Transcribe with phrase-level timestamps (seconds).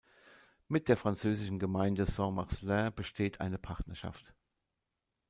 [0.67, 4.33] Mit der französischen Gemeinde Saint-Marcellin besteht eine Partnerschaft.